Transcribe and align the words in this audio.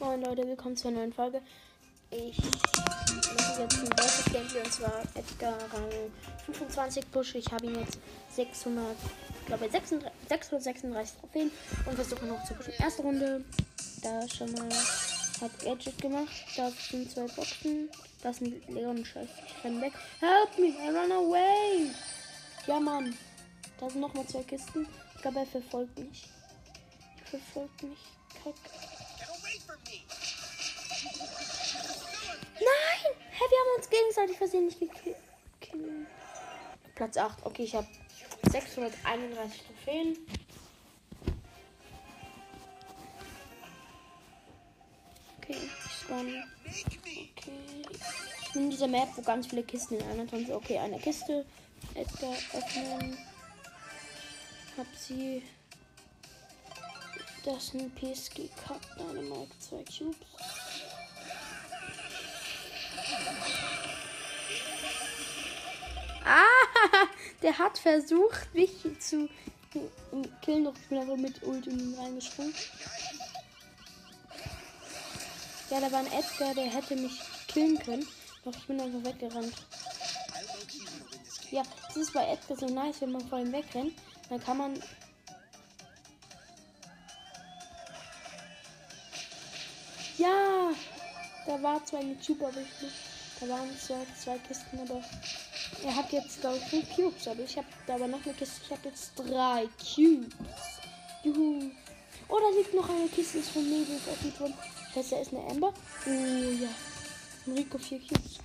Moin 0.00 0.22
Leute, 0.22 0.46
willkommen 0.46 0.76
zur 0.76 0.92
neuen 0.92 1.12
Folge. 1.12 1.42
Ich 2.12 2.38
mache 2.38 3.62
jetzt 3.62 3.78
ein 3.78 3.90
deutsches 3.90 4.24
Gameplay 4.26 4.60
und 4.60 4.72
zwar 4.72 5.02
Edgar 5.16 5.58
Rang 5.72 5.90
25 6.46 7.10
Push. 7.10 7.34
Ich 7.34 7.50
habe 7.50 7.66
ihn 7.66 7.80
jetzt 7.80 7.98
600, 8.30 8.84
ich 9.40 9.46
glaube 9.46 9.68
636, 9.68 10.28
636 10.28 11.18
Trophäen 11.18 11.50
und 11.84 11.94
versuche 11.96 12.26
noch 12.26 12.44
zu 12.44 12.54
pushen. 12.54 12.74
Erste 12.78 13.02
Runde, 13.02 13.44
da 14.00 14.28
schon 14.28 14.52
mal 14.52 14.68
hat 15.40 15.58
Gadget 15.64 16.00
gemacht. 16.00 16.30
Da 16.56 16.70
sind 16.70 17.10
zwei 17.10 17.26
Boxen. 17.26 17.88
Da 18.22 18.30
ist 18.30 18.40
ein 18.40 18.62
Leon 18.68 19.04
Scheiß. 19.04 19.28
Ich 19.46 19.64
renn 19.64 19.82
weg. 19.82 19.94
Help 20.20 20.58
me, 20.58 20.68
I 20.68 20.90
run 20.90 21.10
away. 21.10 21.90
Ja 22.68 22.78
Mann. 22.78 23.18
Da 23.80 23.90
sind 23.90 24.00
nochmal 24.00 24.26
zwei 24.28 24.44
Kisten. 24.44 24.86
Ich 25.16 25.22
glaube, 25.22 25.40
er 25.40 25.46
verfolgt 25.46 25.98
mich. 25.98 26.28
Er 27.24 27.26
verfolgt 27.40 27.82
mich. 27.82 27.98
Kack. 28.44 28.54
Hä, 33.38 33.44
wir 33.50 33.58
haben 33.58 33.76
uns 33.76 33.88
gegenseitig 33.88 34.36
versehentlich 34.36 34.80
gekillt. 34.80 35.16
Platz 36.96 37.16
8. 37.16 37.46
Okay, 37.46 37.62
ich 37.62 37.74
habe 37.76 37.86
631 38.50 39.62
Trophäen. 39.62 40.18
Okay, 45.36 45.56
ich 45.56 45.92
spawn. 45.92 46.44
Okay. 46.66 47.84
Ich 48.42 48.54
nehme 48.56 48.70
diese 48.70 48.88
Map, 48.88 49.08
wo 49.14 49.22
ganz 49.22 49.46
viele 49.46 49.62
Kisten 49.62 50.00
in 50.00 50.02
einer 50.08 50.26
sind. 50.26 50.50
Okay, 50.50 50.78
eine 50.78 50.98
Kiste. 50.98 51.46
Edgar 51.94 52.34
öffnen. 52.54 53.18
Hab 54.76 54.86
sie. 54.96 55.44
Das 57.44 57.64
ist 57.66 57.74
ein 57.74 57.92
PSG 57.94 58.48
Cup 58.66 58.80
Dynamite, 58.98 59.56
zwei 59.60 59.84
Cubes. 59.84 60.57
Ah, 66.24 67.06
der 67.42 67.58
hat 67.58 67.78
versucht, 67.78 68.54
mich 68.54 68.72
zu 69.00 69.28
killen, 70.42 70.64
doch 70.64 70.74
ich 70.74 70.88
bin 70.88 70.98
aber 70.98 71.16
mit 71.16 71.42
Ult 71.42 71.66
in 71.66 71.78
ihn 71.78 71.94
reingesprungen. 71.98 72.54
Ja, 75.70 75.80
da 75.80 75.92
war 75.92 76.00
ein 76.00 76.12
Edgar, 76.12 76.54
der 76.54 76.64
hätte 76.64 76.96
mich 76.96 77.20
killen 77.46 77.78
können, 77.78 78.06
doch 78.44 78.54
ich 78.54 78.66
bin 78.66 78.80
einfach 78.80 79.04
weggerannt. 79.04 79.54
Ja, 81.50 81.62
das 81.86 81.96
ist 81.96 82.12
bei 82.12 82.26
Edgar 82.26 82.56
so 82.56 82.66
nice, 82.66 83.00
wenn 83.00 83.12
man 83.12 83.26
vor 83.28 83.38
ihm 83.38 83.52
wegrennt, 83.52 83.94
dann 84.28 84.42
kann 84.42 84.58
man 84.58 84.82
da 91.48 91.62
war 91.62 91.84
zwar 91.84 92.00
eine 92.00 92.14
Cube, 92.14 92.46
aber 92.46 92.60
ich. 92.60 92.88
Da 93.40 93.48
waren 93.48 93.70
zwar 93.78 94.04
zwei 94.20 94.36
Kisten, 94.38 94.80
aber 94.80 95.00
er 95.84 95.94
hat 95.94 96.12
jetzt, 96.12 96.40
glaube 96.40 96.56
ich, 96.56 96.64
fünf 96.64 96.94
Cubes. 96.94 97.28
Aber 97.28 97.40
ich 97.40 97.56
habe 97.56 97.66
da 97.86 97.94
aber 97.94 98.08
noch 98.08 98.24
eine 98.24 98.34
Kiste. 98.34 98.60
Ich 98.64 98.70
habe 98.72 98.88
jetzt 98.88 99.12
drei 99.16 99.68
Cubes. 99.78 100.34
Juhu. 101.22 101.70
Oh, 102.28 102.36
da 102.38 102.58
liegt 102.58 102.74
noch 102.74 102.88
eine 102.88 103.08
Kiste, 103.08 103.38
ist 103.38 103.50
von 103.50 103.62
Nebel 103.62 103.98
geöffnet 104.04 104.40
worden. 104.40 104.54
Das 104.94 105.08
da 105.08 105.20
ist 105.20 105.32
eine 105.32 105.46
Ember. 105.48 105.72
Oh 106.06 106.10
ja. 106.10 106.68
Rico 107.54 107.78
vier 107.78 108.00
Cubes. 108.00 108.38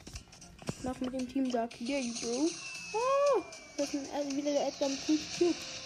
Nach 0.83 0.99
mit 0.99 1.13
dem 1.13 1.27
Team 1.27 1.51
sagt, 1.51 1.81
yeah, 1.81 2.01
bro. 2.21 2.47
Oh, 2.93 3.41
das 3.77 3.93
ist 3.95 4.13
ein, 4.13 4.37
wieder 4.37 4.51
der 4.51 4.67
Edgar 4.67 4.89
mit 4.89 4.99
fünf 4.99 5.37
Cubes. 5.37 5.82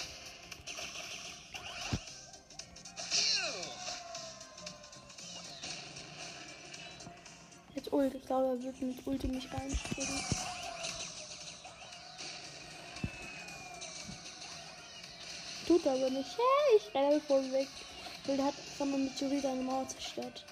Ult. 8.07 8.16
Ich 8.16 8.25
glaube, 8.25 8.47
er 8.47 8.63
wird 8.63 8.81
mit 8.81 9.06
Ulti 9.06 9.28
mich 9.28 9.47
reinspringen. 9.51 10.19
Tut 15.68 15.85
aber 15.85 16.09
nicht. 16.09 16.29
Hey, 16.38 16.78
ich 16.78 16.96
renne 16.96 17.22
voll 17.22 17.51
weg. 17.51 17.67
Weil 18.25 18.38
der 18.38 18.46
hat 18.46 18.53
von 18.78 18.94
einem 18.94 19.06
Meteorit 19.06 19.46
eine 19.46 19.62
Mauer 19.62 19.88
zerstört. 19.88 20.46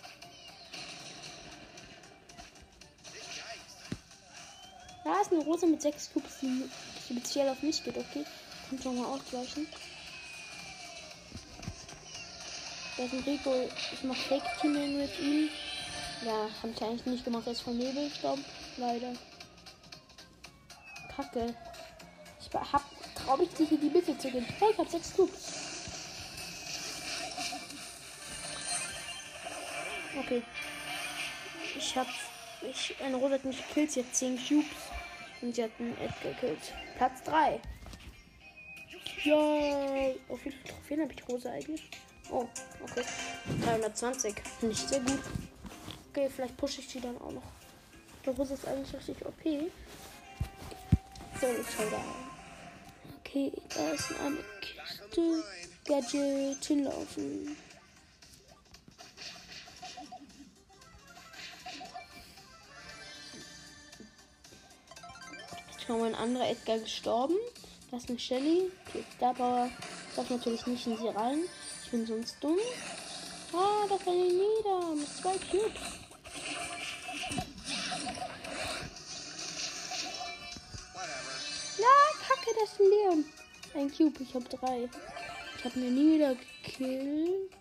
Da 5.04 5.22
ist 5.22 5.32
eine 5.32 5.44
Rose 5.44 5.68
mit 5.68 5.82
sechs 5.82 6.12
Cubes, 6.12 6.40
die 6.42 6.68
speziell 7.06 7.48
auf 7.50 7.62
mich 7.62 7.84
geht, 7.84 7.98
okay? 7.98 8.26
Kommt 8.70 8.82
schon 8.82 9.00
mal 9.00 9.06
ausgleichen. 9.06 9.68
Da 12.98 13.04
ist 13.04 13.14
ein 13.14 13.20
Rico. 13.20 13.70
Ich 13.94 14.04
mach 14.04 14.16
Fake-Teaming 14.16 14.98
mit 14.98 15.20
ihm. 15.20 15.50
Ja, 16.26 16.50
habe 16.64 16.74
ich 16.76 16.84
eigentlich 16.84 17.06
nicht 17.06 17.24
gemacht. 17.24 17.46
Ist 17.46 17.62
von 17.62 17.78
Nebel 17.78 18.10
gestorben. 18.10 18.44
Leider. 18.78 19.14
Kacke. 21.16 21.56
Ich 22.40 22.52
hab 22.52 22.82
traue 23.16 23.44
ich 23.44 23.50
dich 23.50 23.72
in 23.72 23.80
die 23.80 23.90
Mitte 23.90 24.18
zu 24.18 24.32
gehen. 24.32 24.46
Hey, 24.60 24.70
ich 24.72 24.78
hab 24.78 24.90
sechs 24.90 25.16
Cubes. 25.16 25.54
Okay. 30.18 30.42
Ich 31.78 31.96
hab. 31.96 32.08
Ich, 32.62 32.96
eine 33.04 33.18
Rose 33.18 33.36
hat 33.36 33.46
mich 33.46 33.68
gekillt. 33.68 33.92
Sie 33.92 34.00
hat 34.00 34.16
10 34.16 34.38
Cubes. 34.48 34.66
Und 35.42 35.56
sie 35.56 35.64
hat 35.64 35.72
einen 35.78 35.96
Ed 36.00 36.22
gekillt. 36.24 36.74
Platz 36.98 37.22
3. 37.24 37.62
Ja. 39.24 39.36
Auf 40.30 40.44
wie 40.44 40.52
viele 40.52 40.64
Trophäen 40.64 41.02
habe 41.02 41.14
ich 41.14 41.30
Rose 41.30 41.52
eigentlich? 41.52 41.84
Oh, 42.32 42.48
okay. 42.82 43.06
320. 43.64 44.34
Nicht 44.62 44.90
sehr 44.90 45.02
gut. 45.02 45.22
Okay, 46.16 46.30
vielleicht 46.34 46.56
pushe 46.56 46.80
ich 46.80 46.88
die 46.88 47.02
dann 47.02 47.20
auch 47.20 47.32
noch. 47.32 47.44
Der 48.26 48.34
Rose 48.36 48.54
ist 48.54 48.66
eigentlich 48.66 48.94
richtig 48.96 49.18
OP. 49.26 49.44
So, 51.42 51.48
ich 51.48 51.68
schau 51.76 51.84
da. 51.92 52.02
Okay, 53.20 53.52
da 53.76 53.90
ist 53.90 54.14
eine 54.22 54.38
Kiste. 54.62 55.44
Gadget 55.84 56.64
hinlaufen. 56.64 57.58
Schau 65.86 65.98
mal, 65.98 66.08
ein 66.08 66.16
anderer 66.16 66.50
Edgar 66.50 66.80
gestorben. 66.80 67.36
Das 67.92 68.04
ist 68.04 68.10
eine 68.10 68.20
Shelly. 68.20 68.72
Okay, 68.88 69.04
Star 69.18 69.34
Power. 69.34 69.70
Darf 70.16 70.30
natürlich 70.30 70.66
nicht 70.66 70.88
in 70.88 70.98
sie 70.98 71.10
rein. 71.10 71.44
Ich 71.84 71.92
bin 71.92 72.08
sonst 72.08 72.38
dumm. 72.40 72.58
Ah, 73.52 73.86
da 73.90 73.98
fällt 73.98 74.28
ich 74.28 74.32
nieder. 74.32 74.96
Mit 74.96 75.10
zwei 75.10 75.34
Cubes. 75.52 76.05
Ist 82.66 82.80
Leon. 82.80 83.26
Ein 83.76 83.92
Cube, 83.92 84.24
ich 84.24 84.34
habe 84.34 84.46
drei. 84.46 84.90
Ich 85.58 85.66
habe 85.66 85.80
mir 85.80 85.92
niedergekillt. 85.92 87.52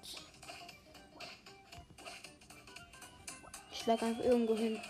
Ich 3.72 3.78
schlag 3.80 4.02
einfach 4.02 4.24
irgendwo 4.24 4.56
hin. 4.56 4.80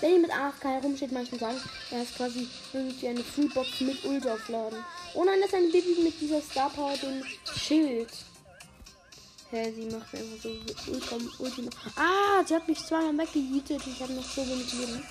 Wenn 0.00 0.12
ihr 0.12 0.20
mit 0.20 0.30
AFK 0.30 0.64
herumsteht, 0.64 1.12
manchmal 1.12 1.40
sagen, 1.40 1.60
er 1.90 2.02
ist 2.02 2.16
quasi 2.16 2.48
irgendwie 2.72 3.08
eine 3.08 3.22
Freebox 3.22 3.82
mit 3.82 4.02
Ult 4.06 4.26
aufladen. 4.26 4.82
Oh 5.14 5.24
nein, 5.24 5.38
das 5.40 5.50
ist 5.50 5.56
ein 5.56 5.70
Baby 5.70 6.00
mit 6.02 6.18
dieser 6.18 6.40
Star 6.40 6.70
Power, 6.70 6.96
dem 6.96 7.22
Schild. 7.54 8.08
Hä, 9.50 9.70
sie 9.72 9.94
macht 9.94 10.14
einfach 10.14 10.42
so 10.42 10.92
Ultra, 10.92 11.16
Ultima. 11.38 11.70
Ah, 11.96 12.42
sie 12.46 12.54
hat 12.54 12.66
mich 12.66 12.82
zweimal 12.86 13.26
weggejietet. 13.26 13.86
Ich 13.86 14.00
habe 14.00 14.14
noch 14.14 14.24
so 14.24 14.46
wenig 14.46 14.72
Leben. 14.72 15.02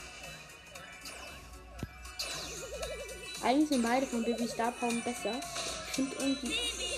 Eigentlich 3.42 3.70
sind 3.70 3.84
beide 3.84 4.06
von 4.06 4.24
Baby 4.24 4.48
Star 4.48 4.72
Power 4.72 4.92
besser. 5.04 5.40
Ich 5.88 5.94
finde 5.94 6.16
irgendwie, 6.20 6.54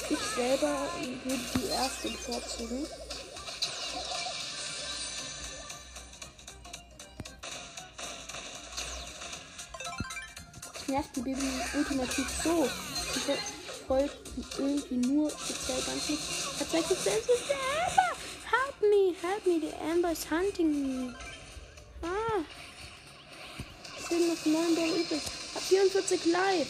ich 0.10 0.20
selber 0.36 0.76
würde 1.24 1.42
die 1.56 1.70
erste 1.70 2.10
bevorzugen. 2.10 2.88
nervt 10.92 11.16
die 11.16 11.22
Baby 11.22 11.42
ultimativ 11.74 12.28
so. 12.44 12.68
Ich 13.16 13.88
folgt 13.88 14.18
irgendwie 14.58 15.08
nur 15.08 15.30
speziell 15.30 15.82
ganz 15.82 16.10
nicht. 16.10 16.22
Tatsächlich 16.60 16.98
ist 17.00 17.08
es 17.08 17.48
der 17.48 17.58
Amber. 17.88 18.12
Help 18.52 18.82
me, 18.82 19.16
help 19.22 19.46
me, 19.46 19.60
the 19.60 19.74
Amber 19.90 20.12
is 20.12 20.30
hunting 20.30 20.72
me. 20.72 21.16
Ah. 22.04 22.44
Es 23.98 24.10
sind 24.10 24.28
noch 24.28 24.46
9 24.46 24.76
Ball 24.76 24.90
übrig. 24.90 25.22
Hab 25.72 25.78
44 25.78 26.26
live. 26.26 26.68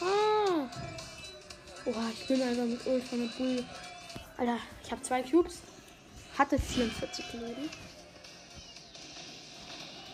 Ah. 0.00 0.68
Boah, 1.84 2.10
ich 2.12 2.26
bin 2.26 2.42
einfach 2.42 2.64
mit 2.64 2.84
Ultra 2.84 3.16
mit 3.16 3.38
Bull. 3.38 3.64
Alter, 4.36 4.58
ich 4.82 4.90
habe 4.90 5.02
zwei 5.02 5.22
Cubes. 5.22 5.58
Hatte 6.36 6.58
44 6.58 7.24
Leben. 7.34 7.70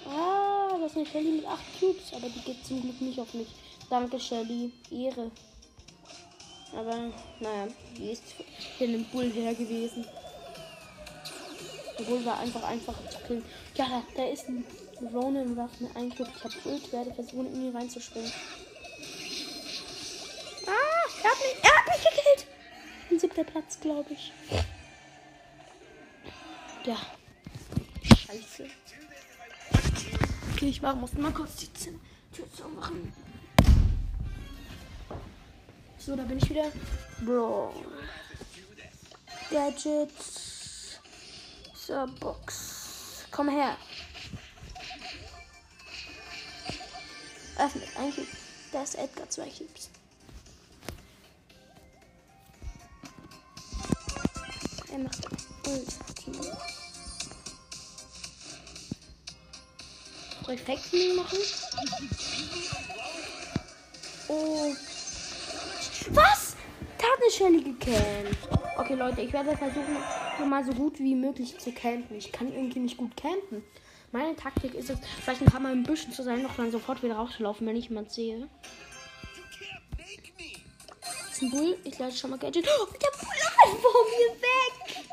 Ah, 0.06 0.77
das 0.79 0.91
ist 0.91 0.97
eine 0.99 1.06
Shelly 1.06 1.31
mit 1.33 1.47
8 1.47 1.61
Cubes, 1.81 2.12
aber 2.12 2.29
die 2.29 2.41
geht 2.41 2.67
zum 2.67 2.83
Glück 2.83 3.01
nicht 3.01 3.19
auf 3.19 3.33
mich. 3.33 3.49
Danke, 3.89 4.21
Shelly. 4.21 4.71
Ehre. 4.91 5.31
Aber, 6.77 7.11
naja, 7.41 7.69
die 7.97 8.11
ist 8.11 8.23
in 8.81 8.93
dem 8.93 9.05
Bull 9.07 9.33
her 9.33 9.55
gewesen. 9.55 10.05
Der 11.99 12.05
Bull 12.05 12.23
war 12.27 12.39
einfach 12.39 12.65
einfach 12.65 12.97
zu 13.09 13.19
killen. 13.27 13.45
Ja, 13.77 14.03
da 14.15 14.25
ist 14.27 14.47
ein 14.49 14.62
Ronin 15.00 15.56
Waffen 15.56 15.88
ein 15.94 16.11
Cube. 16.14 16.31
Ich 16.37 16.44
hab 16.44 16.67
Ult, 16.67 16.93
werde 16.93 17.12
versuchen, 17.14 17.52
in 17.55 17.67
ihn 17.67 17.76
reinzuspringen. 17.76 18.31
Ah, 20.67 21.08
er 21.23 21.31
hat 21.31 21.38
mich, 21.38 21.62
er 21.62 21.76
hat 21.76 21.87
mich 21.88 22.05
gekillt. 22.05 22.46
Ein 23.11 23.19
siebter 23.19 23.44
Platz, 23.44 23.79
glaube 23.81 24.12
ich. 24.12 24.32
Ja. 26.85 26.96
Scheiße. 28.02 28.67
Okay, 30.52 30.69
ich 30.69 30.82
war, 30.82 30.94
musste 30.94 31.19
mal 31.20 31.32
kurz 31.32 31.56
die 31.56 31.73
Tür 32.32 32.52
zu 32.52 32.69
machen. 32.69 33.12
So, 35.99 36.14
da 36.14 36.23
bin 36.25 36.38
ich 36.38 36.50
wieder. 36.50 36.70
Bro. 37.23 37.75
Gadgets. 39.50 41.00
So, 41.75 42.06
Box. 42.20 43.25
Komm 43.31 43.49
her. 43.49 43.76
Öffnet. 47.64 47.88
Ein 47.96 48.12
Cube. 48.12 48.26
Da 48.72 48.82
ist 48.82 48.94
Edgar, 48.96 49.31
zwei 49.31 49.49
Cubes. 49.49 49.88
Er 54.93 54.99
macht 54.99 55.26
Ulti. 55.66 56.40
Reflexen 60.46 61.16
machen. 61.16 61.38
Oh. 64.28 64.75
Was? 66.11 66.56
Da 66.99 67.05
hat 67.06 67.19
eine 67.22 67.31
Shelly 67.31 67.62
gecampt. 67.62 68.38
Okay, 68.76 68.94
Leute, 68.94 69.22
ich 69.22 69.32
werde 69.32 69.56
versuchen, 69.56 69.96
mal 70.50 70.64
so 70.64 70.72
gut 70.72 70.99
wie 70.99 71.14
möglich 71.14 71.58
zu 71.58 71.72
campen. 71.72 72.16
Ich 72.16 72.31
kann 72.31 72.52
irgendwie 72.52 72.81
nicht 72.81 72.99
gut 72.99 73.16
campen. 73.16 73.62
Meine 74.14 74.37
Taktik 74.37 74.75
ist 74.75 74.90
es, 74.90 74.99
vielleicht 75.25 75.43
ein 75.43 75.46
paar 75.46 75.58
Mal 75.58 75.72
im 75.72 75.82
Büschen 75.82 76.12
zu 76.12 76.22
sein, 76.22 76.40
noch 76.40 76.55
dann 76.55 76.70
sofort 76.70 77.02
wieder 77.02 77.16
rauszulaufen, 77.16 77.66
wenn 77.66 77.75
ich 77.75 77.88
jemand 77.88 78.12
sehe. 78.12 78.49
Das 81.00 81.32
ist 81.32 81.43
ein 81.43 81.50
Bull. 81.50 81.76
Ich 81.82 81.99
lade 81.99 82.14
schon 82.14 82.31
mal 82.31 82.38
Gadget. 82.38 82.64
Oh, 82.64 82.87
der 82.93 83.11
Bull 83.19 83.34
läuft 83.43 83.82
vor 83.82 84.05
mir 84.14 84.37
weg. 84.40 85.05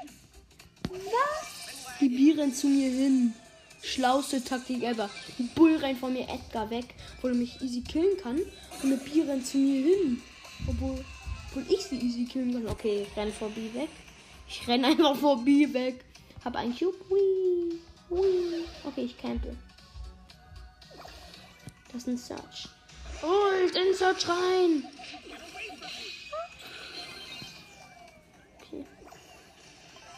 Was? 0.92 1.98
Die 2.00 2.10
Bieren 2.10 2.54
zu 2.54 2.68
mir 2.68 2.92
hin 2.92 3.34
schlauste 3.82 4.44
Taktik 4.44 4.84
ever. 4.84 5.10
Ein 5.40 5.50
Bull 5.56 5.78
rennt 5.78 6.00
von 6.00 6.14
mir 6.14 6.30
Edgar 6.30 6.70
weg, 6.70 6.94
wo 7.24 7.30
er 7.30 7.34
mich 7.34 7.60
easy 7.60 7.82
killen 7.82 8.18
kann. 8.22 8.38
Und 8.38 8.84
eine 8.84 8.98
Bier 8.98 9.28
rennt 9.28 9.48
zu 9.48 9.58
mir 9.58 9.84
hin. 9.84 10.22
Obwohl, 10.68 11.04
obwohl 11.50 11.66
ich 11.74 11.82
sie 11.82 11.98
easy 11.98 12.26
killen 12.26 12.54
kann. 12.54 12.68
Okay, 12.68 13.08
ich 13.10 13.18
renne 13.18 13.32
vor 13.32 13.50
B 13.50 13.62
weg. 13.74 13.90
Ich 14.48 14.68
renne 14.68 14.86
einfach 14.90 15.16
vor 15.16 15.44
B 15.44 15.74
weg. 15.74 16.06
Hab 16.46 16.56
einen 16.56 16.78
Cube. 16.78 16.98
Whee. 18.12 18.66
Okay, 18.86 19.06
ich 19.06 19.18
campe. 19.18 19.56
Das 21.92 22.04
ist 22.04 22.08
ein 22.08 22.18
Search. 22.18 22.68
Und 23.22 23.76
in 23.76 23.94
Search 23.96 24.28
rein. 24.28 24.84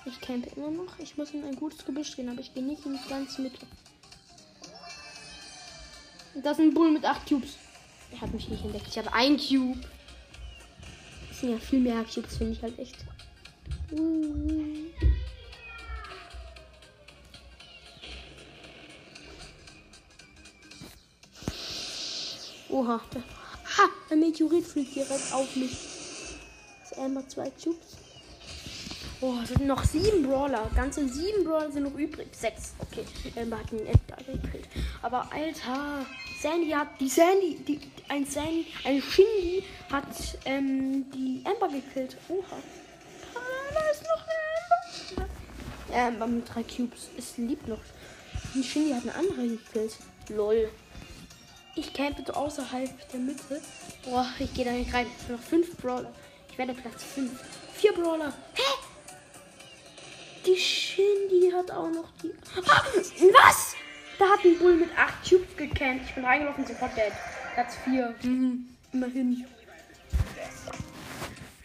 Ich 0.06 0.20
campe 0.20 0.50
immer 0.56 0.72
noch. 0.72 1.00
Ich 1.00 1.18
muss 1.18 1.32
in 1.32 1.46
ein 1.46 1.56
gutes 1.56 1.86
Gebüsch 1.86 2.16
gehen, 2.16 2.30
aber 2.30 2.42
ich 2.42 2.54
gehe 2.54 2.64
nicht 2.64 2.86
in 2.86 2.94
die 2.94 3.10
ganze 3.10 3.42
Mitte. 3.42 3.66
Das 6.36 6.58
ist 6.58 6.66
ein 6.66 6.74
Bull 6.74 6.92
mit 6.92 7.06
8 7.06 7.28
Cubes. 7.30 7.58
Er 8.12 8.22
hat 8.22 8.34
mich 8.34 8.50
nicht 8.50 8.64
entdeckt. 8.66 8.88
Ich 8.88 8.98
habe 8.98 9.14
ein 9.14 9.38
Cube. 9.38 9.80
Das 11.30 11.40
sind 11.40 11.52
ja 11.52 11.58
viel 11.58 11.80
mehr 11.80 12.04
Cubes, 12.04 12.38
finde 12.38 12.54
ich 12.54 12.62
halt 12.62 12.78
echt. 12.80 12.98
Oha. 22.74 23.00
Ha! 23.78 23.90
Ein 24.10 24.20
Meteorit 24.20 24.66
fliegt 24.66 24.96
direkt 24.96 25.32
auf 25.32 25.56
mich. 25.56 25.78
Das 26.82 26.92
ist 26.92 26.98
einmal 26.98 27.28
zwei 27.28 27.52
Cubes. 27.52 27.98
Oh, 29.22 29.36
es 29.44 29.50
sind 29.50 29.68
noch 29.68 29.84
sieben 29.84 30.24
Brawler. 30.24 30.68
Ganze 30.76 31.08
sieben 31.08 31.44
Brawler 31.44 31.72
sind 31.72 31.84
noch 31.84 31.94
übrig. 31.94 32.30
Sechs. 32.32 32.74
Okay. 32.80 33.06
Ember 33.36 33.60
hat 33.60 33.72
einen 33.72 33.86
Edgar 33.86 34.18
gekillt. 34.18 34.68
Aber 35.04 35.32
Alter. 35.32 36.04
Sandy 36.42 36.72
hat. 36.72 37.00
Die 37.00 37.08
Sandy. 37.08 37.58
Die, 37.68 37.80
ein 38.10 38.26
Sandy. 38.26 38.66
Ein 38.84 39.04
Shindy 39.04 39.64
hat 39.92 40.08
ähm, 40.46 41.06
die 41.12 41.44
Ember 41.46 41.68
gekillt. 41.68 42.18
Oha. 42.28 42.58
Ah, 43.36 43.72
da 43.72 43.92
ist 43.92 44.02
noch 44.02 44.26
eine 45.14 45.26
Ember. 45.92 46.08
Ember 46.08 46.28
mit 46.28 46.50
drei 46.52 46.64
Cubes. 46.64 47.10
Es 47.20 47.38
liebt 47.38 47.68
noch. 47.68 47.82
Die 48.56 48.64
Shindy 48.64 48.94
hat 48.94 49.04
eine 49.04 49.14
andere 49.14 49.48
gekillt. 49.48 49.96
Lol. 50.30 50.70
Ich 51.76 51.92
campe 51.94 52.24
so 52.26 52.34
außerhalb 52.34 53.10
der 53.12 53.20
Mitte. 53.20 53.62
Boah, 54.04 54.28
ich 54.38 54.54
gehe 54.54 54.66
da 54.66 54.72
nicht 54.72 54.94
rein. 54.94 55.08
Noch 55.28 55.40
fünf 55.40 55.76
Brawler. 55.78 56.14
Ich 56.50 56.58
werde 56.58 56.74
Platz 56.74 57.04
fünf. 57.04 57.32
Vier 57.74 57.94
Brawler. 57.94 58.32
Hä? 58.54 58.62
Die 60.46 60.56
Shindy 60.56 61.52
hat 61.52 61.72
auch 61.72 61.90
noch 61.90 62.12
die. 62.22 62.32
Ah, 62.68 62.84
was? 63.34 63.76
Da 64.20 64.26
hat 64.26 64.46
ein 64.46 64.60
Bull 64.60 64.76
mit 64.76 64.96
8 64.96 65.28
Tubes 65.28 65.56
gecannt. 65.58 66.02
Ich 66.06 66.14
bin 66.14 66.24
reingelaufen, 66.24 66.66
sofort 66.68 66.96
dead. 66.96 67.12
Platz 67.56 67.76
4. 67.86 68.16
Mhm. 68.22 68.70
Immerhin. 68.92 69.46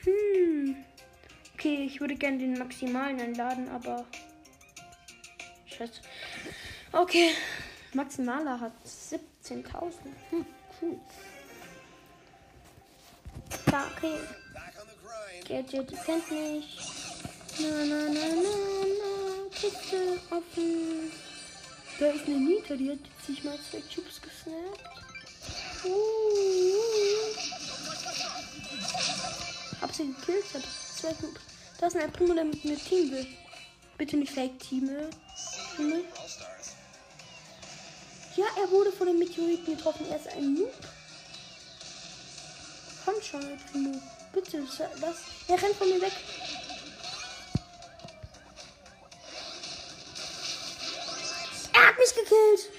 Hm. 0.04 0.76
Okay, 1.54 1.84
ich 1.84 2.00
würde 2.00 2.14
gerne 2.14 2.38
den 2.38 2.58
Maximalen 2.58 3.20
einladen, 3.20 3.68
aber. 3.68 4.06
Scheiße. 5.66 6.00
Okay. 6.92 7.30
Maximaler 7.92 8.60
hat 8.60 8.72
17.000. 9.48 9.92
Hm, 10.30 10.46
cool. 10.80 11.00
Ja, 13.70 13.86
okay. 13.96 14.18
Gadget 15.48 16.04
kennt 16.04 16.30
mich. 16.30 16.78
Na, 17.58 17.68
na, 17.68 18.08
na, 18.08 18.26
na, 18.28 18.84
na. 19.00 19.50
Kiste 19.50 20.20
offen. 20.30 21.10
Da 21.98 22.06
ist 22.08 22.26
eine 22.26 22.36
Nita, 22.36 22.76
die 22.76 22.90
hat 22.90 22.98
sich 23.26 23.42
mal 23.42 23.58
zwei 23.70 23.80
Chips 23.88 24.20
gesnappt. 24.20 24.84
Uh, 25.84 25.88
uh. 25.88 26.88
Hab 29.80 29.94
sie 29.94 30.06
gekillt, 30.06 30.44
hab 30.54 30.62
zwei 30.62 31.12
Cubes. 31.14 31.42
Da 31.80 31.86
ist 31.86 31.96
ein 31.96 32.12
Primo, 32.12 32.34
der 32.34 32.44
mit 32.44 32.64
mir 32.64 32.76
Team 32.76 33.10
will. 33.10 33.26
Bitte 33.96 34.16
nicht 34.16 34.32
Fake-Team. 34.32 34.90
Himmel. 35.76 36.04
Ja, 38.38 38.46
er 38.56 38.70
wurde 38.70 38.92
von 38.92 39.08
dem 39.08 39.18
Meteoriten 39.18 39.76
getroffen. 39.76 40.06
Er 40.08 40.16
ist 40.16 40.28
ein 40.28 40.54
Noob. 40.54 40.72
Komm 43.04 43.20
schon, 43.20 43.58
Primo. 43.72 44.00
Bitte, 44.32 44.62
das. 45.00 45.22
Er 45.48 45.60
rennt 45.60 45.74
von 45.74 45.88
mir 45.88 46.00
weg. 46.00 46.12
Er 51.72 51.88
hat 51.88 51.98
mich 51.98 52.14
gekillt. 52.14 52.70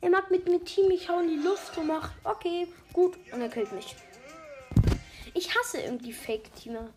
Er 0.00 0.08
macht 0.08 0.30
mit 0.30 0.48
mir 0.48 0.64
Team, 0.64 0.90
ich 0.90 1.06
hau 1.10 1.20
in 1.20 1.28
die 1.28 1.46
Luft 1.46 1.76
und 1.76 1.88
macht, 1.88 2.12
okay, 2.24 2.66
gut, 2.94 3.14
und 3.30 3.42
er 3.42 3.50
killt 3.50 3.72
mich. 3.72 3.94
Ich 5.34 5.54
hasse 5.54 5.82
irgendwie 5.82 6.14
Fake-Teamer. 6.14 6.88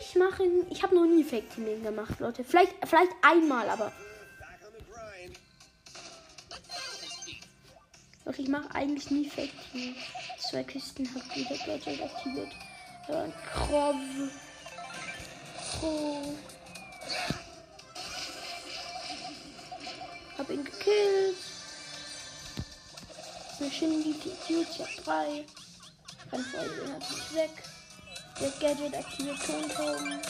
Ich 0.00 0.14
mache, 0.14 0.44
ich 0.70 0.84
habe 0.84 0.94
noch 0.94 1.06
nie 1.06 1.24
Fake-Teaming 1.24 1.82
gemacht, 1.82 2.20
Leute. 2.20 2.44
Vielleicht, 2.44 2.74
vielleicht 2.86 3.10
einmal, 3.20 3.68
aber. 3.68 3.92
Doch 8.24 8.38
ich 8.38 8.48
mache 8.48 8.74
eigentlich 8.74 9.10
nie 9.10 9.28
Fake-Teaming. 9.28 9.96
Zwei 10.38 10.62
Kisten 10.62 11.08
hat 11.14 11.36
wieder 11.36 11.56
Gadget 11.56 12.02
aktiviert. 12.02 12.52
Aber 13.08 13.28
Krov. 13.52 13.94
Oh. 15.82 16.34
Hab 20.36 20.50
ihn 20.50 20.64
gekillt. 20.64 21.36
Eine 23.58 23.70
Shindy, 23.70 24.14
Future 24.46 24.88
3. 25.04 25.44
Kann 26.30 26.44
voll 26.44 26.88
natürlich 26.88 27.34
weg. 27.34 27.50
Der 28.40 28.50
Gadget 28.60 28.94
aktiviert 28.94 29.38
Tontauben. 29.44 30.20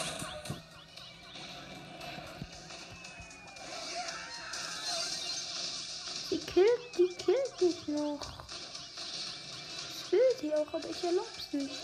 Killt, 6.53 6.99
die 6.99 7.09
killt 7.17 7.61
mich 7.61 7.89
noch. 7.89 8.21
Das 8.21 10.13
will 10.13 10.21
sie 10.41 10.55
auch, 10.55 10.75
aber 10.75 10.89
ich 10.89 11.05
erlaub's 11.05 11.53
nicht. 11.53 11.75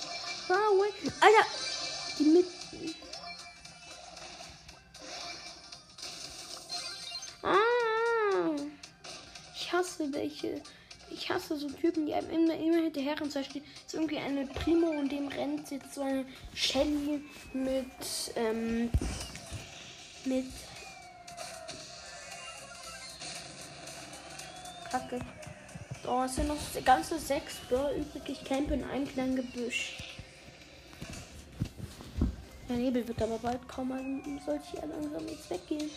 Wow, 0.49 0.85
Alter! 1.21 1.47
Die 2.19 2.25
mit. 2.25 2.47
Ah! 7.43 8.57
Ich 9.55 9.73
hasse 9.73 10.13
welche 10.13 10.63
ich 11.11 11.31
hasse 11.31 11.57
so 11.57 11.69
Typen, 11.69 12.07
die 12.07 12.15
einem 12.15 12.31
immer, 12.31 12.55
immer 12.55 12.83
hinterher 12.83 13.19
rennen. 13.19 13.31
Zum 13.31 13.43
Beispiel 13.43 13.63
ist 13.87 13.95
irgendwie 13.95 14.19
eine 14.19 14.47
Primo 14.47 14.89
und 14.89 15.11
dem 15.11 15.29
rennt 15.29 15.71
jetzt 15.71 15.95
so 15.95 16.03
eine 16.03 16.25
Shelly 16.55 17.23
mit, 17.53 17.87
ähm, 18.37 18.91
mit 20.25 20.47
Kacke. 24.97 25.19
Oh, 26.09 26.23
es 26.25 26.37
sind 26.37 26.49
noch 26.49 26.57
ganze 26.85 27.19
sechs 27.19 27.57
Börser 27.69 27.95
übrig. 27.97 28.23
Ich 28.29 28.45
campe 28.45 28.75
in 28.75 28.85
einem 28.85 29.07
kleinen 29.07 29.37
Gebüsch. 29.37 29.99
Der 32.69 32.77
Nebel 32.77 33.07
wird 33.07 33.21
aber 33.21 33.39
bald 33.39 33.69
kommen, 33.69 34.23
also 34.25 34.47
sollte 34.47 34.65
ich 34.67 34.81
ja 34.81 34.87
langsam 34.87 35.29
jetzt 35.29 35.51
weggehen. 35.51 35.91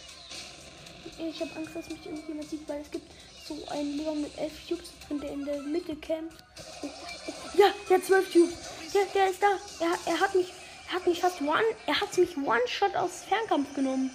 Ich 1.18 1.41
habe 1.41 1.56
Angst, 1.56 1.75
dass 1.75 1.89
mich 1.89 2.06
irgendjemand 2.06 2.50
sieht, 2.50 2.68
weil 2.68 2.82
es 2.82 2.91
gibt 2.91 3.10
so 3.48 3.58
einen 3.70 3.98
Leon 3.98 4.22
mit 4.22 4.38
elf 4.38 4.68
Cubes 4.68 4.91
drin, 5.08 5.20
der 5.22 5.32
in 5.32 5.46
der 5.46 5.62
Mitte 5.62 5.96
campt. 5.96 6.36
Ja, 7.56 7.68
der 7.89 7.98
hat 7.98 8.06
zwölf 8.06 8.32
Cubes. 8.32 8.56
Der, 8.94 9.06
der 9.15 9.29
ist 9.29 9.41
da. 9.41 9.48
Er, 9.79 10.13
er 10.13 10.20
hat 10.20 10.36
mich, 10.36 10.53
er 10.89 10.96
hat 10.96 11.08
mich 11.08 11.22
fast 11.22 11.41
one, 11.41 11.63
er 11.88 12.00
hat 12.00 12.18
mich 12.18 12.38
One-Shot 12.38 12.96
aus 12.96 13.24
Fernkampf 13.27 13.74
genommen. 13.74 14.12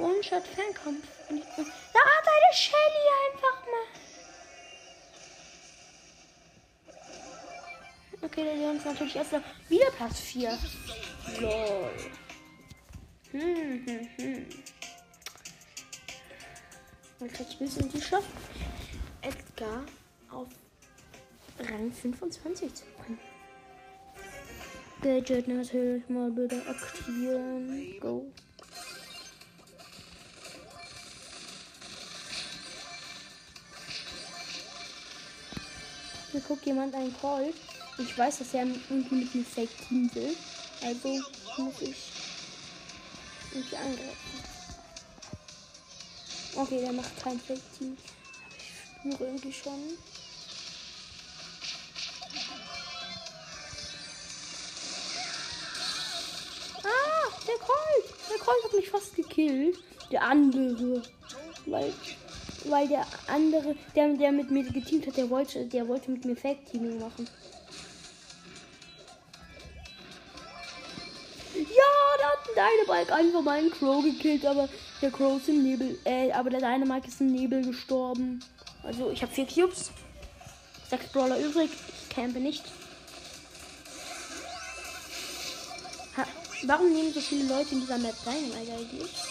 One-Shot 0.00 0.46
Fernkampf. 0.46 1.06
Da 1.28 1.34
hat 1.36 2.26
eine 2.26 2.54
Shelly 2.54 3.04
einfach 3.26 3.58
mal. 3.66 3.88
Okay, 8.22 8.44
der 8.44 8.54
Leon 8.54 8.76
ist 8.76 8.86
natürlich 8.86 9.16
erst 9.16 9.32
wieder 9.68 9.90
Platz 9.90 10.20
4. 10.20 10.58
Lol. 11.40 11.90
Hm, 13.32 13.86
hm, 13.86 14.08
hm. 14.16 14.46
Ich 17.22 17.60
will 17.60 17.70
in 17.78 17.88
die 17.90 18.00
Shop. 18.00 18.24
Edgar 19.20 19.84
auf 20.30 20.48
Rang 21.58 21.92
25 21.92 22.74
zu 22.74 22.84
bringen. 22.96 23.20
Gadget 25.02 25.48
natürlich 25.48 26.08
mal 26.08 26.30
bitte 26.30 26.62
aktivieren. 26.66 28.00
Go. 28.00 28.26
Hier 36.32 36.40
guckt 36.42 36.64
jemand 36.64 36.94
einen 36.94 37.14
Call. 37.20 37.52
Ich 37.98 38.16
weiß, 38.16 38.38
dass 38.38 38.54
er 38.54 38.64
irgendwie 38.64 39.16
mit 39.16 39.34
einem 39.34 39.44
Fake-Team 39.44 40.14
will. 40.14 40.36
Also 40.82 41.08
muss 41.58 41.80
ich 41.80 42.12
irgendwie 43.52 43.76
angreifen. 43.76 44.44
Okay, 46.54 46.80
der 46.80 46.92
macht 46.92 47.22
kein 47.22 47.40
Fake-Team. 47.40 47.96
Aber 48.38 48.56
ich 48.56 49.16
spüre 49.16 49.30
irgendwie 49.30 49.52
schon. 49.52 49.98
Ah, 56.84 57.28
der 57.46 57.58
Colt. 57.58 58.14
Der 58.30 58.38
Colt 58.38 58.64
hat 58.64 58.72
mich 58.74 58.88
fast 58.88 59.16
gekillt. 59.16 59.78
Der 60.12 60.22
andere. 60.22 61.02
Weil, 61.66 61.92
weil 62.64 62.88
der 62.88 63.06
andere, 63.30 63.74
der, 63.94 64.08
der 64.14 64.32
mit 64.32 64.50
mir 64.50 64.64
geteamt 64.64 65.06
hat, 65.06 65.16
der 65.16 65.30
wollte, 65.30 65.64
der 65.66 65.88
wollte 65.88 66.10
mit 66.10 66.24
mir 66.24 66.36
Fake-Teaming 66.36 66.98
machen. 66.98 67.26
Dynamike 72.54 73.14
einfach 73.14 73.42
meinen 73.42 73.70
Crow 73.70 74.02
gekillt, 74.02 74.44
aber 74.44 74.68
der 75.00 75.10
Crow 75.10 75.38
ist 75.38 75.48
im 75.48 75.62
Nebel. 75.62 75.98
Äh, 76.04 76.32
aber 76.32 76.50
der 76.50 76.60
Dynamike 76.60 77.08
ist 77.08 77.20
im 77.20 77.32
Nebel 77.32 77.64
gestorben. 77.64 78.40
Also 78.82 79.10
ich 79.10 79.22
habe 79.22 79.32
vier 79.32 79.46
Cubes. 79.46 79.90
Sechs 80.88 81.06
Brawler 81.12 81.38
übrig. 81.38 81.70
Ich 82.02 82.14
campe 82.14 82.40
nicht. 82.40 82.64
Ha, 86.16 86.26
warum 86.64 86.92
nehmen 86.92 87.12
so 87.12 87.20
viele 87.20 87.48
Leute 87.48 87.74
in 87.74 87.80
dieser 87.80 87.98
Map 87.98 88.14
Dynamike 88.24 88.72
eigentlich? 88.72 89.29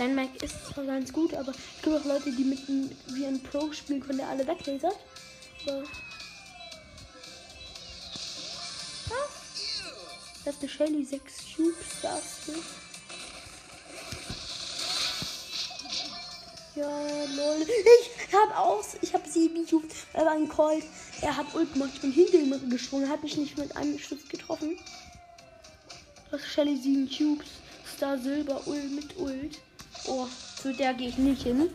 Dynamike 0.00 0.42
ist 0.46 0.54
zwar 0.66 0.84
ganz 0.84 1.12
gut, 1.12 1.34
aber 1.34 1.50
es 1.50 1.82
gibt 1.82 1.94
auch 1.94 2.04
Leute, 2.06 2.32
die 2.32 2.44
mit, 2.44 2.60
wie 3.08 3.26
ein 3.26 3.42
Pro 3.42 3.70
spielen 3.70 4.00
können, 4.00 4.18
der 4.18 4.28
alle 4.28 4.46
weglasert. 4.46 4.96
Aber 5.66 5.84
Das 10.42 10.54
ist 10.54 10.62
eine 10.62 10.70
Shelly 10.70 11.04
6 11.04 11.34
Cubes, 11.54 11.86
das. 12.00 12.56
Ja, 16.74 16.88
lol. 16.88 17.66
Ich 18.30 18.34
hab 18.34 18.58
auch, 18.58 18.82
ich 19.02 19.12
hab 19.12 19.26
7 19.26 19.66
Cubes. 19.66 19.94
Er 20.14 20.24
war 20.24 20.32
ein 20.32 20.48
Colt. 20.48 20.84
Er 21.20 21.36
hat 21.36 21.54
Ult 21.54 21.72
gemacht. 21.74 21.90
Ich 21.94 22.00
bin 22.00 22.12
hinter 22.12 22.38
ihm 22.38 22.70
gesprungen. 22.70 23.08
Hat 23.08 23.22
mich 23.22 23.36
nicht 23.36 23.58
mit 23.58 23.76
einem 23.76 23.98
Schuss 23.98 24.26
getroffen. 24.30 24.78
Das 26.30 26.40
ist 26.40 26.48
Shelly 26.48 26.76
7 26.78 27.10
Cubes. 27.10 27.48
Star 27.96 28.16
Silber 28.16 28.66
Ult 28.66 28.92
mit 28.92 29.16
Ult. 29.18 29.58
Oh, 30.06 30.26
zu 30.60 30.72
der 30.72 30.94
gehe 30.94 31.08
ich 31.08 31.18
nicht 31.18 31.42
hin. 31.42 31.70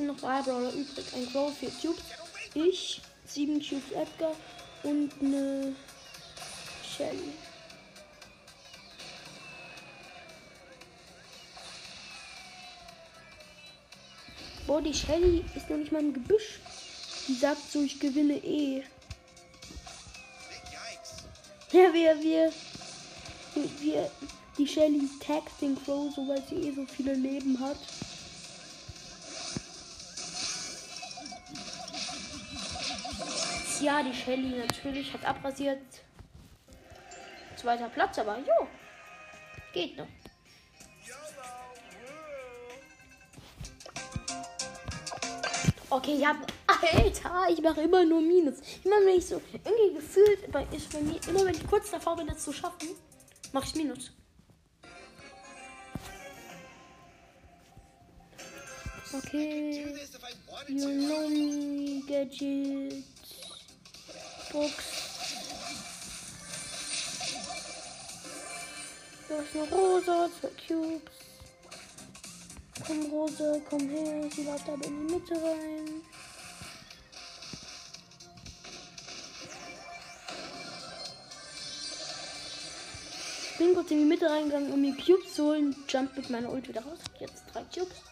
sind 0.00 0.06
noch 0.06 0.20
drei 0.20 0.40
Brawler 0.40 0.72
übrig. 0.72 1.04
Ein 1.14 1.30
Crow, 1.30 1.52
4 1.54 1.70
Cubes. 1.82 2.02
Ich, 2.54 3.02
7 3.26 3.60
Cubes 3.60 3.92
Edgar 3.92 4.34
und 4.82 5.12
eine 5.20 5.76
Shelly. 6.82 7.32
Boah, 14.66 14.80
die 14.80 14.94
Shelly 14.94 15.44
ist 15.54 15.68
noch 15.68 15.76
nicht 15.76 15.92
mal 15.92 16.00
im 16.00 16.14
Gebüsch. 16.14 16.60
Die 17.28 17.34
sagt 17.34 17.70
so, 17.70 17.82
ich 17.82 18.00
gewinne 18.00 18.38
eh. 18.38 18.82
Ja, 21.72 21.92
wir, 21.94 22.20
wir, 22.20 22.52
wir, 23.80 24.10
die 24.58 24.66
Shelly 24.66 25.08
taggt 25.24 25.60
den 25.60 25.76
Crow, 25.82 26.12
so 26.14 26.26
weil 26.26 26.42
sie 26.42 26.56
eh 26.56 26.72
so 26.72 26.84
viele 26.86 27.14
Leben 27.14 27.58
hat. 27.60 27.78
ja, 33.80 34.02
die 34.02 34.14
Shelly 34.14 34.58
natürlich 34.58 35.12
hat 35.12 35.24
abrasiert. 35.24 35.80
Zweiter 37.56 37.88
Platz, 37.88 38.18
aber 38.18 38.38
jo. 38.38 38.68
Geht 39.72 39.96
noch. 39.96 40.06
Okay, 45.90 46.16
ich 46.18 46.26
hab. 46.26 46.36
Alter, 46.88 47.46
ich 47.50 47.60
mache 47.60 47.82
immer 47.82 48.04
nur 48.04 48.20
Minus. 48.20 48.58
Immer 48.84 48.96
wenn 49.04 49.18
ich 49.18 49.26
so. 49.26 49.40
Irgendwie 49.64 49.94
gefühlt 49.94 50.50
bei, 50.50 50.66
ist 50.72 50.92
bei 50.92 51.00
mir, 51.00 51.20
immer 51.28 51.44
wenn 51.44 51.54
ich 51.54 51.66
kurz 51.66 51.90
davor 51.90 52.16
bin, 52.16 52.26
das 52.26 52.44
zu 52.44 52.52
schaffen, 52.52 52.88
mache 53.52 53.66
ich 53.66 53.74
Minus. 53.74 54.12
Okay. 59.12 59.86
You 60.68 60.86
know 60.86 61.28
me, 61.28 62.02
Gadget. 62.06 63.04
Box. 64.52 64.74
Da 69.28 69.36
ist 69.36 69.54
eine 69.54 69.68
Rosa, 69.68 70.28
zwei 70.40 70.48
Cubes. 70.66 71.02
Komm, 72.86 73.06
Rosa, 73.10 73.60
komm 73.68 73.88
her. 73.88 74.28
Sie 74.34 74.44
läuft 74.44 74.68
aber 74.68 74.84
in 74.84 75.06
die 75.06 75.14
Mitte 75.14 75.34
rein. 75.34 76.02
Bin 83.60 83.74
kurz 83.74 83.90
in 83.90 83.98
die 83.98 84.04
Mitte 84.06 84.28
reingegangen, 84.28 84.72
um 84.72 84.82
die 84.82 84.94
Cubes 84.94 85.34
zu 85.34 85.44
holen. 85.44 85.76
Jump 85.86 86.16
mit 86.16 86.30
meiner 86.30 86.50
Ult 86.50 86.66
wieder 86.66 86.80
raus. 86.82 86.98
Jetzt 87.18 87.44
drei 87.52 87.62
Cubes. 87.64 88.02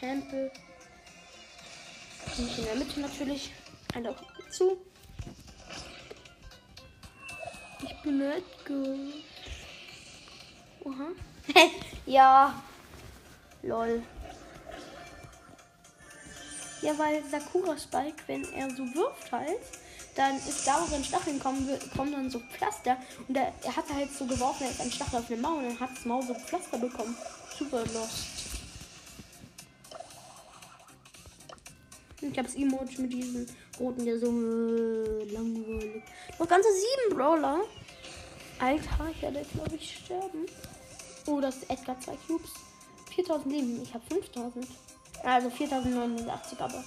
Hempel. 0.00 0.50
Nicht 2.38 2.58
in 2.58 2.64
der 2.64 2.76
Mitte 2.76 2.98
natürlich. 2.98 3.52
Ein 3.94 4.04
Lauf 4.04 4.16
zu. 4.48 4.78
Ich 7.82 8.02
bin 8.02 8.22
Edgar. 8.22 8.96
Oha. 10.84 11.08
ja. 12.06 12.62
Lol. 13.62 14.02
Ja, 16.82 16.96
weil 16.96 17.22
Sakura 17.30 17.76
Spike, 17.76 18.22
wenn 18.26 18.44
er 18.54 18.70
so 18.70 18.82
wirft 18.94 19.30
halt, 19.30 19.60
dann 20.14 20.36
ist 20.36 20.66
da, 20.66 20.84
wo 20.88 20.94
ein 20.94 21.04
Stacheln 21.04 21.38
kommen, 21.38 21.68
kommen 21.96 22.12
dann 22.12 22.30
so 22.30 22.40
Pflaster. 22.40 22.96
Und 23.28 23.36
er, 23.36 23.52
er 23.62 23.76
hat 23.76 23.84
halt 23.92 24.12
so 24.12 24.24
geworfen, 24.24 24.64
er 24.64 24.70
ist 24.70 24.80
ein 24.80 24.90
Stachel 24.90 25.18
auf 25.18 25.30
eine 25.30 25.40
Mauer 25.40 25.58
und 25.58 25.64
dann 25.64 25.80
hat 25.80 25.90
das 25.94 26.04
Maul 26.04 26.22
so 26.22 26.34
Pflaster 26.34 26.78
bekommen. 26.78 27.16
Super 27.58 27.80
lost. 27.80 28.50
Ich 32.22 32.36
habe 32.36 32.42
das 32.42 32.54
Emoji 32.54 33.00
mit 33.00 33.12
diesem 33.12 33.46
roten, 33.78 34.04
der 34.04 34.18
so 34.18 34.26
langweilig. 34.26 36.02
Noch 36.38 36.48
ganze 36.48 36.68
sieben 36.72 37.16
Brawler. 37.16 37.60
Alter, 38.58 39.10
ich 39.10 39.22
werde, 39.22 39.44
glaube 39.54 39.76
ich, 39.76 39.96
sterben. 40.04 40.44
Oh, 41.26 41.40
das 41.40 41.56
ist 41.56 41.70
Edgar 41.70 41.98
2 41.98 42.12
Cubes. 42.26 42.50
4000 43.14 43.52
Leben. 43.52 43.82
Ich 43.82 43.94
habe 43.94 44.04
5000. 44.10 44.66
Also 45.22 45.50
4089, 45.50 46.60
aber. 46.60 46.82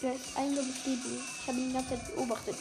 Der 0.00 0.14
ist 0.14 0.36
eingeladen. 0.36 0.74
Ich 0.84 1.48
habe 1.48 1.58
ihn 1.58 1.68
die 1.68 1.72
ganze 1.72 1.90
Zeit 1.90 2.14
beobachtet. 2.14 2.56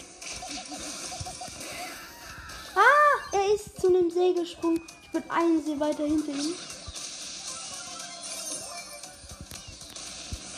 Ah, 2.75 3.35
er 3.35 3.53
ist 3.53 3.79
zu 3.79 3.87
einem 3.87 4.09
See 4.09 4.33
gesprungen. 4.33 4.81
Ich 5.03 5.09
bin 5.11 5.29
einen 5.29 5.63
See 5.63 5.79
weiter 5.79 6.05
hinter 6.05 6.31
ihm. 6.31 6.55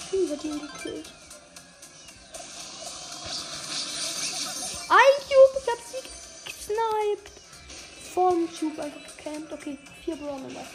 Schon 0.10 0.30
wird 0.30 0.44
ihn 0.46 0.62
gekillt. 0.62 1.12
Ein 4.90 5.16
Cube, 5.28 5.60
ich 5.62 5.68
hab 5.70 5.80
sie 5.86 6.02
gesniped. 6.46 7.29
Vom 8.20 8.50
Cube 8.54 8.82
einfach 8.82 9.16
gecampt. 9.16 9.54
Okay, 9.54 9.78
vier 10.04 10.18
Brawler 10.18 10.50
noch. 10.50 10.66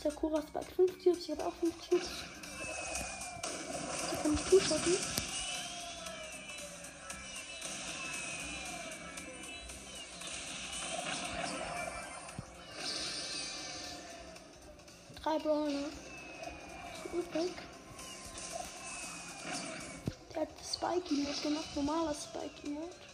Sakura 0.00 0.40
Spike 0.42 0.72
5 0.76 1.02
Cubes, 1.02 1.24
ich 1.24 1.30
habe 1.32 1.44
auch 1.44 1.52
5 1.54 1.74
Cubes. 1.88 2.08
Sie 4.10 4.16
kann 4.22 4.30
mich 4.30 4.44
zuschotten. 4.44 4.96
Drei 15.20 15.38
Brawler. 15.40 15.88
So 17.02 17.18
übrig. 17.18 17.52
Der 20.32 20.42
hat 20.42 20.48
Spike-Emote 20.64 21.42
gemacht, 21.42 21.74
normaler 21.74 22.14
Spike-Emote. 22.14 23.13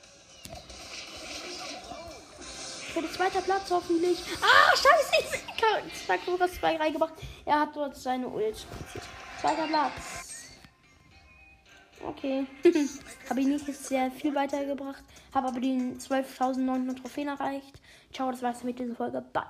Für 2.93 3.03
den 3.03 3.43
Platz 3.43 3.71
hoffentlich. 3.71 4.19
Ah, 4.43 4.77
scheiße, 4.77 5.13
ich 5.23 5.63
habe 5.63 5.83
Sakura 6.07 6.49
Spike 6.49 6.81
reingemacht. 6.81 7.15
Er 7.45 7.61
hat 7.61 7.77
dort 7.77 7.97
seine 7.97 8.29
Ult. 8.29 8.67
Zweiter 9.41 9.67
Platz. 9.67 10.49
Okay. 12.03 12.47
habe 13.29 13.41
ich 13.41 13.47
nicht 13.47 13.67
sehr 13.67 14.11
viel 14.11 14.35
weitergebracht. 14.35 15.03
Habe 15.35 15.49
aber 15.49 15.61
die 15.61 15.97
12.900 15.99 17.01
Trophäen 17.01 17.29
erreicht. 17.29 17.81
Ciao, 18.13 18.31
das 18.31 18.43
war's 18.43 18.65
mit 18.65 18.79
dieser 18.79 18.95
Folge. 18.95 19.23
Bye. 19.33 19.45